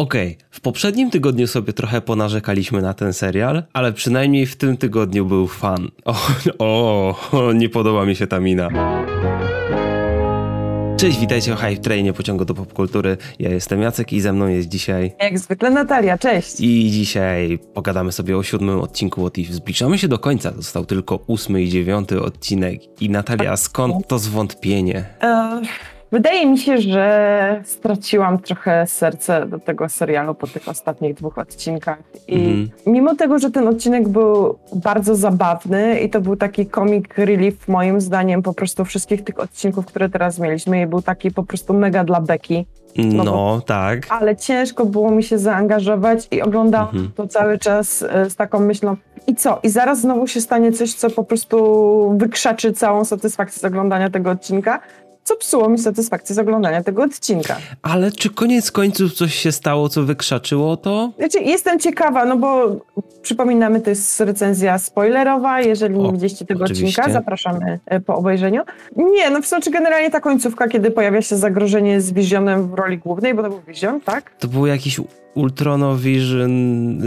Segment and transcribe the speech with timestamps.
[0.00, 0.48] Okej, okay.
[0.50, 5.48] w poprzednim tygodniu sobie trochę ponarzekaliśmy na ten serial, ale przynajmniej w tym tygodniu był
[5.48, 5.88] fan.
[6.04, 6.14] O,
[7.32, 8.68] o, nie podoba mi się ta mina.
[10.96, 13.16] Cześć, witajcie o Hype Trainie pociągu do popkultury.
[13.38, 15.12] Ja jestem Jacek i ze mną jest dzisiaj...
[15.20, 16.60] Jak zwykle Natalia, cześć!
[16.60, 19.52] I dzisiaj pogadamy sobie o siódmym odcinku What If.
[19.52, 22.80] Zbliżamy się do końca, został tylko ósmy i dziewiąty odcinek.
[23.00, 25.04] I Natalia, skąd to zwątpienie?
[25.22, 25.68] Uh...
[26.12, 31.98] Wydaje mi się, że straciłam trochę serce do tego serialu po tych ostatnich dwóch odcinkach.
[32.28, 32.68] I mhm.
[32.86, 38.00] mimo tego, że ten odcinek był bardzo zabawny i to był taki comic relief, moim
[38.00, 42.04] zdaniem, po prostu wszystkich tych odcinków, które teraz mieliśmy, i był taki po prostu mega
[42.04, 42.66] dla Beki.
[42.96, 44.06] No, no tak.
[44.08, 47.10] Ale ciężko było mi się zaangażować i oglądałam mhm.
[47.16, 49.58] to cały czas e, z taką myślą, i co?
[49.62, 54.30] I zaraz znowu się stanie coś, co po prostu wykrzaczy całą satysfakcję z oglądania tego
[54.30, 54.80] odcinka
[55.30, 57.56] co psuło mi satysfakcję z oglądania tego odcinka.
[57.82, 61.12] Ale czy koniec końców coś się stało, co wykrzaczyło to?
[61.18, 62.76] Znaczy, jestem ciekawa, no bo
[63.22, 65.60] przypominamy, to jest recenzja spoilerowa.
[65.60, 67.02] Jeżeli o, nie widzieliście tego oczywiście.
[67.02, 68.62] odcinka, zapraszamy e, po obejrzeniu.
[68.96, 72.98] Nie, no w znaczy generalnie ta końcówka, kiedy pojawia się zagrożenie z Vizionem w roli
[72.98, 74.30] głównej, bo to był Vision, tak?
[74.38, 75.00] To był jakiś
[75.34, 76.50] Ultronovision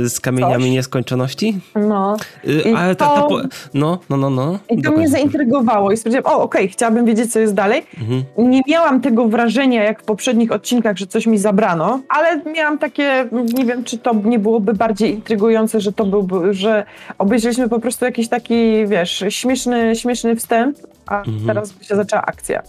[0.10, 0.72] z kamieniami Coś?
[0.72, 1.60] nieskończoności?
[1.76, 2.18] No.
[2.48, 3.42] Y, ale to, ta, ta po...
[3.74, 4.60] No, no, no, no.
[4.70, 7.84] I to mnie zaintrygowało i stwierdziłam, o okej, okay, chciałabym wiedzieć, co jest dalej.
[8.00, 8.13] Mhm.
[8.38, 13.30] Nie miałam tego wrażenia, jak w poprzednich odcinkach, że coś mi zabrano, ale miałam takie,
[13.32, 16.86] nie wiem, czy to nie byłoby bardziej intrygujące, że to byłby, że
[17.18, 21.48] obejrzeliśmy po prostu jakiś taki, wiesz, śmieszny, śmieszny wstęp, a mhm.
[21.48, 22.62] teraz by się zaczęła akcja.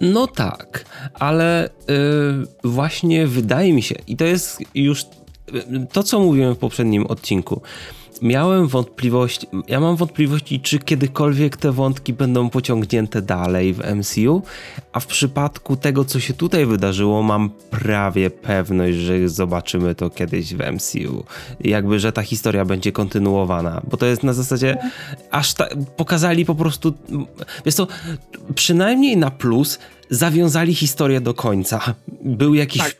[0.00, 5.04] No tak, ale yy, właśnie wydaje mi się, i to jest już
[5.92, 7.60] to, co mówiłem w poprzednim odcinku,
[8.22, 14.42] miałem wątpliwości, ja mam wątpliwości, czy kiedykolwiek te wątki będą pociągnięte dalej w MCU,
[14.92, 20.54] a w przypadku tego, co się tutaj wydarzyło, mam prawie pewność, że zobaczymy to kiedyś
[20.54, 21.24] w MCU.
[21.60, 24.78] Jakby, że ta historia będzie kontynuowana, bo to jest na zasadzie,
[25.30, 26.94] aż ta, pokazali po prostu,
[27.64, 27.86] wiesz co,
[28.54, 29.78] przynajmniej na plus,
[30.10, 31.94] zawiązali historię do końca.
[32.22, 32.96] Był jakiś, tak.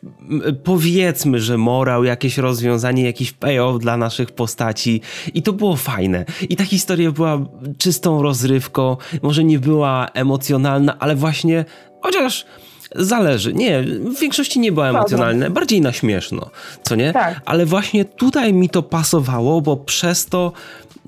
[0.64, 5.00] powiedzmy, że morał, jakieś rozwiązanie, jakiś payoff dla naszych postaci
[5.34, 6.24] i to było fajne.
[6.48, 7.38] I ta historia była
[7.78, 11.64] czystą rozrywką, może nie była emocjonalna, ale właśnie,
[12.02, 12.46] chociaż
[12.94, 13.54] Zależy.
[13.54, 16.50] Nie, w większości nie była emocjonalna, bardziej na śmieszno,
[16.82, 17.12] co nie?
[17.12, 17.40] Tak.
[17.44, 20.52] Ale właśnie tutaj mi to pasowało, bo przez to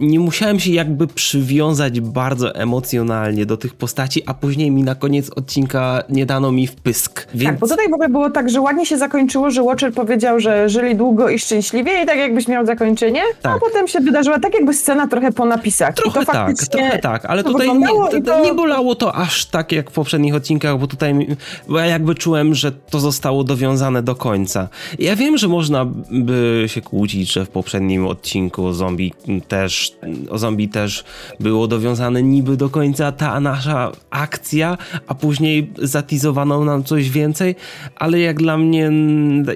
[0.01, 5.31] nie musiałem się jakby przywiązać bardzo emocjonalnie do tych postaci, a później mi na koniec
[5.31, 7.27] odcinka nie dano mi wpysk.
[7.35, 7.51] Więc...
[7.51, 10.69] Tak, bo tutaj w ogóle było tak, że ładnie się zakończyło, że Watcher powiedział, że
[10.69, 13.57] żyli długo i szczęśliwie i tak jakbyś miał zakończenie, tak.
[13.57, 15.95] a potem się wydarzyła tak jakby scena trochę po napisach.
[15.95, 18.45] Trochę tak, trochę tak, ale tutaj nie, to, to...
[18.45, 21.29] nie bolało to aż tak jak w poprzednich odcinkach, bo tutaj
[21.69, 24.69] bo ja jakby czułem, że to zostało dowiązane do końca.
[24.99, 29.13] Ja wiem, że można by się kłócić, że w poprzednim odcinku zombie
[29.49, 29.88] też
[30.31, 31.05] o zombie też
[31.41, 37.55] było dowiązane niby do końca ta nasza akcja, a później zatizowano nam coś więcej,
[37.97, 38.91] ale jak dla mnie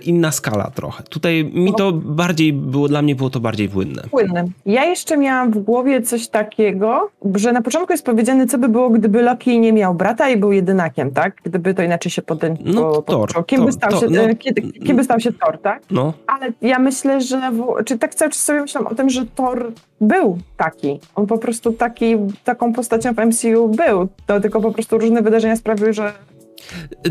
[0.02, 1.02] inna skala trochę.
[1.02, 4.02] Tutaj mi to bardziej było, dla mnie było to bardziej płynne.
[4.10, 4.44] Płynne.
[4.66, 8.90] Ja jeszcze miałam w głowie coś takiego, że na początku jest powiedziane, co by było,
[8.90, 11.36] gdyby Loki nie miał brata i był jedynakiem, tak?
[11.44, 15.04] Gdyby to inaczej się potem no, po, kim, by stał się, no, kim, kim by
[15.04, 15.82] stał się Thor, tak?
[15.90, 16.12] No.
[16.26, 19.72] Ale ja myślę, że, w, czy tak cały czas sobie myślałam o tym, że Thor
[20.02, 21.00] był taki.
[21.14, 24.08] On po prostu taki, taką postacią w MCU był.
[24.26, 26.12] To tylko po prostu różne wydarzenia sprawiły, że.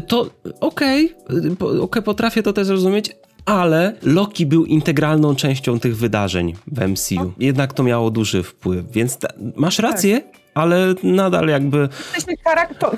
[0.07, 0.29] To
[0.59, 1.13] okej,
[1.59, 3.15] okay, okay, potrafię to też zrozumieć,
[3.45, 7.15] ale Loki był integralną częścią tych wydarzeń w MCU.
[7.15, 7.31] No.
[7.39, 10.40] Jednak to miało duży wpływ, więc ta, masz rację, tak.
[10.53, 11.89] Ale nadal jakby.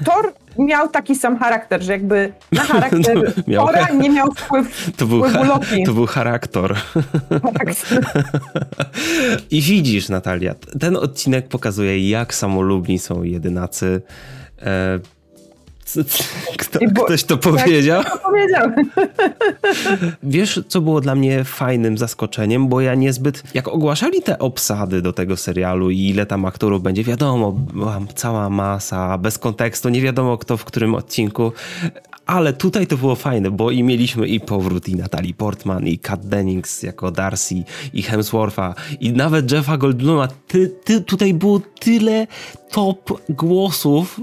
[0.06, 5.06] Thor miał taki sam charakter, że jakby na charakter no, Tora nie miał wpływ, to
[5.06, 5.84] był, Loki.
[5.84, 6.76] To był charakter.
[9.52, 14.02] I widzisz, Natalia, ten odcinek pokazuje, jak samolubni są jedynacy.
[16.58, 18.04] Kto, bo, ktoś to powiedział?
[18.04, 18.70] to powiedział.
[20.24, 25.14] Wiesz, co było dla mnie fajnym zaskoczeniem, bo ja niezbyt, jak ogłaszali te obsady do
[25.14, 30.38] tego serialu i ile tam aktorów będzie, wiadomo, była cała masa, bez kontekstu, nie wiadomo
[30.38, 31.52] kto w którym odcinku,
[32.26, 36.26] ale tutaj to było fajne, bo i mieliśmy i powrót i Natalie Portman, i Kat
[36.26, 40.28] Dennings jako Darcy, i Hemswortha, i nawet Jeffa Goldbluma.
[40.48, 42.28] Ty, ty, tutaj było tyle
[42.74, 44.22] top głosów,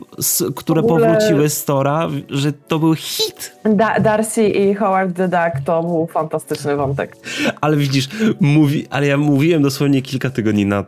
[0.57, 1.07] które ogóle...
[1.07, 3.53] powróciły z Tora, że to był hit.
[3.65, 7.17] Da Darcy i Howard the Duck to był fantastyczny wątek.
[7.61, 8.09] Ale widzisz,
[8.41, 10.85] mówi, ale ja mówiłem dosłownie kilka tygodni, na,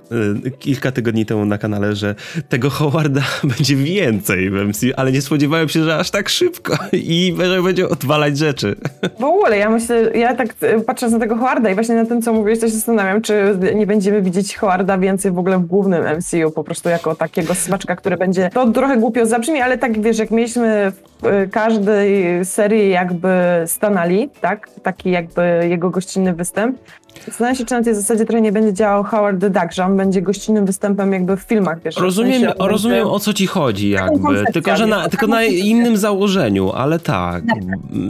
[0.47, 2.15] y, kilka tygodni temu na kanale, że
[2.49, 3.23] tego Howarda
[3.57, 8.39] będzie więcej w MCU, ale nie spodziewałem się, że aż tak szybko i będzie odwalać
[8.39, 8.77] rzeczy.
[9.21, 10.55] W ogóle, ja myślę, ja tak
[10.87, 13.87] patrząc na tego Howarda i właśnie na tym, co mówisz, to się zastanawiam, czy nie
[13.87, 18.17] będziemy widzieć Howarda więcej w ogóle w głównym MCU, po prostu jako takiego smaczka, który
[18.17, 23.29] będzie, to trochę głupio zabrzmi, ale tak wiesz, jak mieliśmy w y, każdej serii jakby
[23.67, 24.71] Stanali, tak?
[24.83, 26.79] Taki jakby jego gościnny występ,
[27.27, 29.97] Zastanawiam się, czy na tej zasadzie trochę nie będzie działał Howard the Duck, że on
[29.97, 31.97] będzie gościnnym występem jakby w filmach, wiesz.
[31.97, 35.97] Rozumiem, w sensie, rozumiem o co ci chodzi jakby, tylko że na, tylko na innym
[35.97, 37.59] założeniu, ale tak, tak,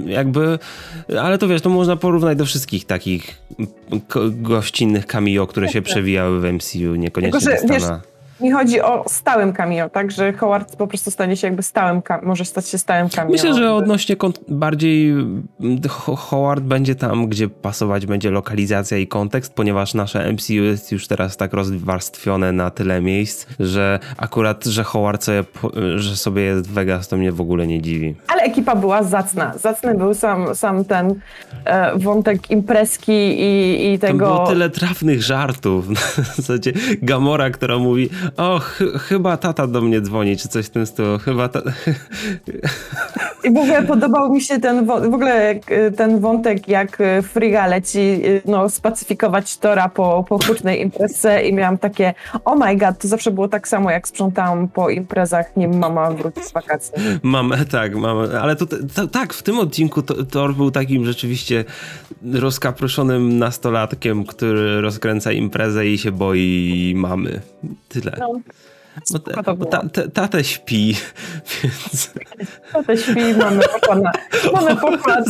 [0.06, 0.58] jakby,
[1.20, 3.42] ale to wiesz, to można porównać do wszystkich takich
[4.32, 7.82] gościnnych cameo, które się przewijały w MCU, niekoniecznie tylko, że, wiesz,
[8.42, 10.10] mi chodzi o stałym cameo, tak?
[10.10, 13.32] Że Howard po prostu stanie się jakby stałym, może stać się stałym cameo.
[13.32, 14.16] Myślę, że odnośnie
[14.48, 15.42] bardziej mm,
[16.16, 21.36] Howard będzie tam, gdzie pasować będzie lokalizacja i kontekst, ponieważ nasze MCU jest już teraz
[21.36, 25.44] tak rozwarstwione na tyle miejsc, że akurat, że Howard sobie,
[25.96, 28.14] że sobie jest w Vegas, to mnie w ogóle nie dziwi.
[28.28, 29.58] Ale ekipa była zacna.
[29.58, 31.14] Zacny był sam, sam ten
[31.64, 34.26] e, wątek imprezki i, i tego...
[34.26, 35.88] Tam było tyle trafnych żartów.
[36.32, 36.72] W zasadzie
[37.02, 41.18] Gamora, która mówi o, ch chyba tata do mnie dzwoni, czy coś w tym stylu.
[41.18, 41.62] Chyba ta...
[43.44, 47.66] I w ogóle podobał mi się ten, w ogóle y, ten wątek, jak y, Friga
[47.66, 52.98] leci y, no, spacyfikować Tora po, po hucznej imprezie i miałam takie, oh my god,
[52.98, 56.92] to zawsze było tak samo, jak sprzątałam po imprezach, nim mama wróci z wakacji.
[57.22, 61.64] Mam, tak, mam, ale to, to, tak, w tym odcinku Thor był takim rzeczywiście
[62.34, 67.40] rozkaproszonym nastolatkiem, który rozkręca imprezę i się boi mamy.
[67.88, 68.16] Tyle.
[68.18, 68.40] No.
[69.12, 69.82] Bo, te, bo ta,
[70.14, 70.96] tatę śpi,
[71.62, 72.10] więc...
[72.72, 73.98] Tatę śpi, mamy pokład
[74.54, 75.24] mamy pokład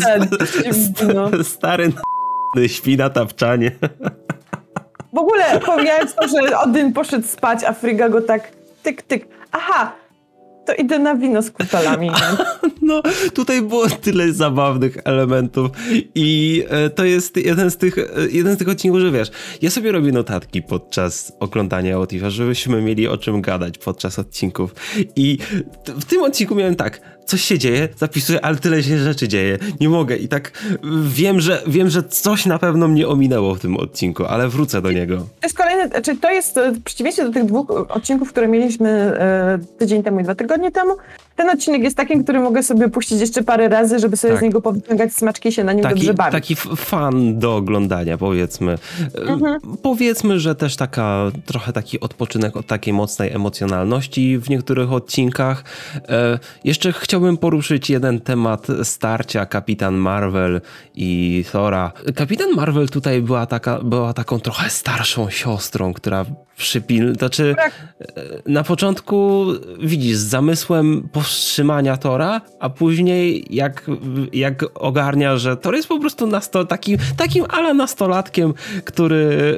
[1.15, 1.45] no.
[1.45, 1.93] Stary
[2.67, 3.71] śpi na tapczanie.
[5.13, 9.29] W ogóle pomijając to, że Odyn poszedł spać, a Frigga go tak tyk, tyk.
[9.53, 9.93] Aha,
[10.67, 12.11] to idę na wino z kutalami.
[12.83, 13.03] No,
[13.35, 15.71] tutaj było tyle zabawnych elementów
[16.15, 19.31] i e, to jest jeden z tych, e, jeden z tych odcinków, że wiesz,
[19.63, 24.75] ja sobie robię notatki podczas oglądania Otifa, żebyśmy mieli o czym gadać podczas odcinków
[25.17, 25.39] i
[25.87, 29.89] w tym odcinku miałem tak, coś się dzieje, zapisuję, ale tyle się rzeczy dzieje, nie
[29.89, 30.17] mogę.
[30.17, 30.63] I tak
[31.05, 34.93] wiem, że wiem, że coś na pewno mnie ominęło w tym odcinku, ale wrócę do
[34.93, 35.17] niego.
[35.17, 38.89] To jest kolejny, czy znaczy to jest w przeciwieństwie do tych dwóch odcinków, które mieliśmy
[38.89, 40.97] e, tydzień temu i dwa tygodnie temu,
[41.37, 44.41] ten odcinek jest takim, który mogę sobie puścić jeszcze parę razy, żeby sobie tak.
[44.41, 46.33] z niego powyciągać smaczki i się na nim taki, dobrze bawić.
[46.33, 48.79] Taki fan do oglądania, powiedzmy.
[49.15, 49.61] Mhm.
[49.83, 55.65] Powiedzmy, że też taka, trochę taki odpoczynek od takiej mocnej emocjonalności w niektórych odcinkach.
[56.09, 60.61] E, jeszcze chciałbym poruszyć jeden temat starcia Kapitan Marvel
[60.95, 61.93] i Thora.
[62.15, 66.25] Kapitan Marvel tutaj była, taka, była taką trochę starszą siostrą, która
[66.57, 67.15] przypil...
[67.15, 67.73] Znaczy, tak.
[68.47, 69.47] na początku
[69.83, 73.87] widzisz, z zamysłem powstrzymania Tora, a później jak,
[74.33, 78.55] jak ogarnia, że Thor jest po prostu nasto, takim, takim ala nastolatkiem,
[78.85, 79.57] który,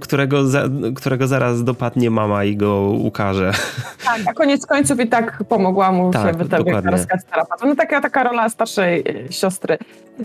[0.00, 0.62] którego, za,
[0.96, 3.52] którego zaraz dopadnie mama i go ukaże.
[4.04, 6.84] Tak, a koniec końców i tak pomogła mu tak, się wytargać
[7.64, 9.78] No taka, taka rola starszej e, siostry.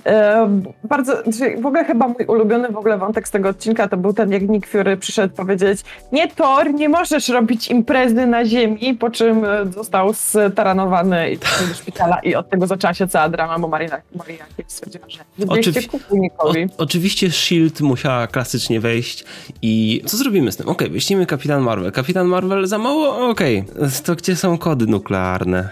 [0.06, 0.48] E,
[0.84, 4.14] bardzo, znaczy, w ogóle chyba mój ulubiony w ogóle wątek z tego odcinka to był
[4.14, 5.82] ten, jak Nick Fury przyszedł powiedzieć
[6.12, 10.14] nie Thor, nie możesz robić imprezy na ziemi, po czym e, został
[10.66, 11.46] staranowany i do
[11.76, 15.90] szpitala i od tego zaczęła się cała drama, bo Marina, Marina stwierdziła, że Oczywi
[16.38, 17.84] o, Oczywiście S.H.I.E.L.D.
[17.84, 19.26] musiała klasycznie wejść
[19.62, 20.70] i co zrobimy z tym?
[20.70, 21.92] Okej, okay, wyślijmy Kapitan Marvel.
[21.92, 23.30] Kapitan Marvel za mało?
[23.30, 23.64] Okej.
[23.76, 23.90] Okay.
[24.06, 25.70] To gdzie są kody nuklearne?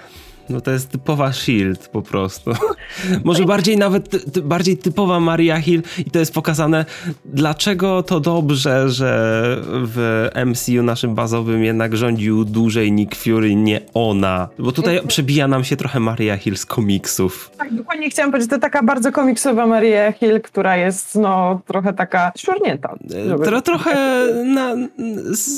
[0.49, 2.51] No to jest typowa Shield po prostu.
[3.23, 6.85] Może bardziej nawet ty, bardziej typowa Maria Hill i to jest pokazane,
[7.25, 14.49] dlaczego to dobrze, że w MCU naszym bazowym jednak rządził dłużej Nick Fury, nie ona.
[14.59, 15.07] Bo tutaj mhm.
[15.07, 17.51] przebija nam się trochę Maria Hill z komiksów.
[17.57, 22.31] Tak, dokładnie chciałam powiedzieć, to taka bardzo komiksowa Maria Hill, która jest no trochę taka
[22.37, 22.95] szurnięta.
[23.43, 24.75] Tro, trochę na,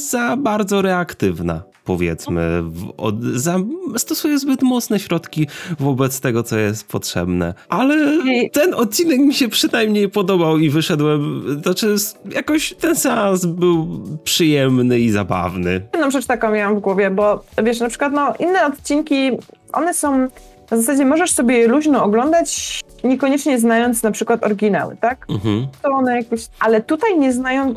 [0.10, 2.64] za bardzo reaktywna powiedzmy,
[2.98, 3.60] od, za,
[3.98, 5.48] stosuje zbyt mocne środki
[5.80, 7.54] wobec tego, co jest potrzebne.
[7.70, 7.96] Ale
[8.52, 11.96] ten odcinek mi się przynajmniej podobał i wyszedłem, znaczy
[12.32, 15.82] jakoś ten seans był przyjemny i zabawny.
[15.94, 19.32] Jedną rzecz taką miałam w głowie, bo wiesz, na przykład no, inne odcinki,
[19.74, 20.28] one są
[20.72, 25.26] w zasadzie możesz sobie luźno oglądać, niekoniecznie znając na przykład oryginały, tak?
[25.30, 25.68] Mhm.
[25.82, 26.48] To one jakoś...
[26.60, 27.76] Ale tutaj nie znają...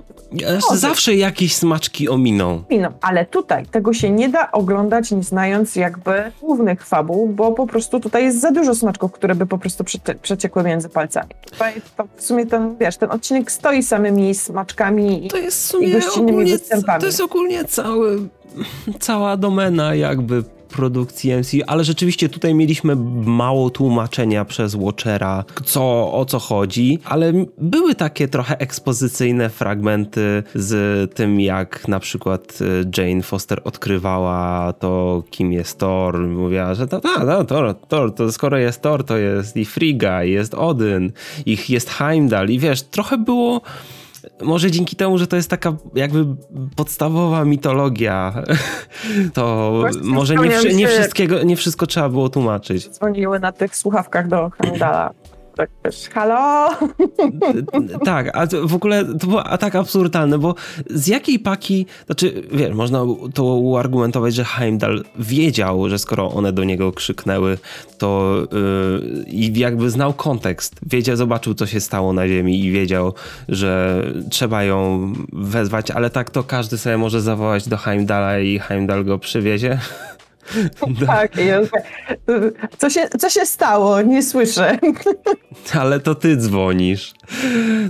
[0.74, 2.62] Zawsze jakieś smaczki ominą.
[2.70, 7.66] Ominą, ale tutaj tego się nie da oglądać nie znając jakby głównych fabuł, bo po
[7.66, 9.84] prostu tutaj jest za dużo smaczków, które by po prostu
[10.22, 11.30] przeciekły między palcami.
[11.50, 15.88] Tutaj to w sumie ten, wiesz, ten odcinek stoi samymi smaczkami to jest w sumie
[15.88, 17.00] i gościnnymi ogólnie, występami.
[17.00, 18.18] To jest ogólnie cały
[19.00, 26.24] cała domena jakby produkcji MCU, ale rzeczywiście tutaj mieliśmy mało tłumaczenia przez Watchera, co, o
[26.24, 33.22] co chodzi, ale były takie trochę ekspozycyjne fragmenty z tym, jak na przykład e, Jane
[33.22, 36.18] Foster odkrywała to, kim jest Thor.
[36.28, 40.24] Mówiła, że to, ta, ta, Thor, Thor, to skoro jest Thor, to jest i Frigga,
[40.24, 41.12] jest Odyn,
[41.46, 43.60] ich jest Heimdall i wiesz, trochę było
[44.42, 46.26] może dzięki temu, że to jest taka jakby
[46.76, 48.34] podstawowa mitologia,
[49.34, 52.88] to Właśnie może nie, nie, wszystkiego, nie wszystko trzeba było tłumaczyć.
[52.88, 55.10] Dzwoniły na tych słuchawkach do Heimdalla
[55.58, 56.70] tak też, halo?
[58.04, 60.54] tak, a w ogóle to było tak absurdalne, bo
[60.90, 63.02] z jakiej paki, znaczy, wiesz, można
[63.34, 67.58] to uargumentować, że Heimdall wiedział, że skoro one do niego krzyknęły,
[67.98, 73.14] to yy, i jakby znał kontekst, wiedział, zobaczył, co się stało na ziemi i wiedział,
[73.48, 79.04] że trzeba ją wezwać, ale tak to każdy sobie może zawołać do Heimdalla i Heimdall
[79.04, 79.78] go przywiezie.
[81.06, 81.72] Tak, jest.
[82.78, 84.02] Co się, co się stało?
[84.02, 84.78] Nie słyszę.
[85.80, 87.14] Ale to ty dzwonisz.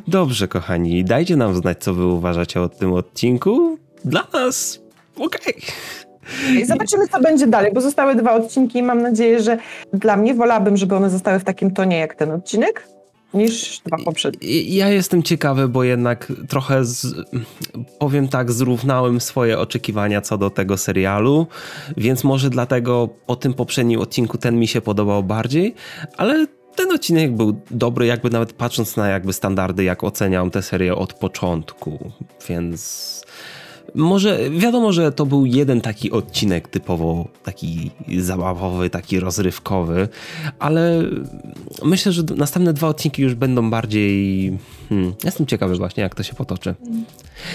[0.09, 3.79] Dobrze, kochani, dajcie nam znać, co wy uważacie o tym odcinku.
[4.05, 4.81] Dla nas
[5.17, 5.55] okej.
[5.55, 6.67] Okay.
[6.67, 9.59] Zobaczymy, co będzie dalej, bo zostały dwa odcinki i mam nadzieję, że
[9.93, 12.89] dla mnie wolałabym, żeby one zostały w takim tonie jak ten odcinek
[13.35, 14.63] niż dwa poprzednie.
[14.63, 17.07] Ja jestem ciekawy, bo jednak trochę, z,
[17.99, 21.47] powiem tak, zrównałem swoje oczekiwania co do tego serialu,
[21.97, 25.75] więc może dlatego po tym poprzednim odcinku ten mi się podobał bardziej,
[26.17, 30.95] ale ten odcinek był dobry, jakby nawet patrząc na jakby standardy, jak oceniam tę serię
[30.95, 32.13] od początku,
[32.49, 33.23] więc
[33.95, 40.09] może wiadomo, że to był jeden taki odcinek typowo taki zabawowy, taki rozrywkowy,
[40.59, 41.03] ale
[41.85, 44.59] myślę, że następne dwa odcinki już będą bardziej.
[44.89, 46.75] Hmm, jestem ciekawy właśnie, jak to się potoczy.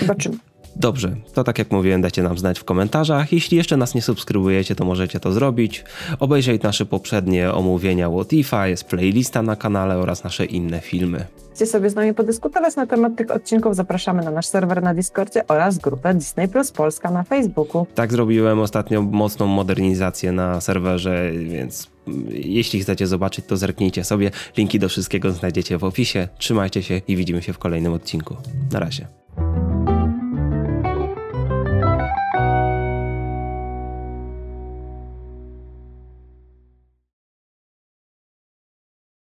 [0.01, 0.37] Zobaczymy.
[0.75, 3.33] Dobrze, to tak jak mówiłem, dajcie nam znać w komentarzach.
[3.33, 5.83] Jeśli jeszcze nas nie subskrybujecie, to możecie to zrobić.
[6.19, 8.31] Obejrzeć nasze poprzednie omówienia What
[8.65, 11.25] jest playlista na kanale oraz nasze inne filmy.
[11.53, 15.47] Chcecie sobie z nami podyskutować na temat tych odcinków, zapraszamy na nasz serwer na Discordzie
[15.47, 17.87] oraz grupę Disney Plus Polska na Facebooku.
[17.95, 21.87] Tak zrobiłem ostatnio mocną modernizację na serwerze, więc
[22.29, 24.31] jeśli chcecie zobaczyć, to zerknijcie sobie.
[24.57, 26.27] Linki do wszystkiego znajdziecie w opisie.
[26.37, 28.35] Trzymajcie się i widzimy się w kolejnym odcinku.
[28.71, 29.22] Na razie.